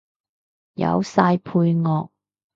[0.73, 2.09] 有晒配樂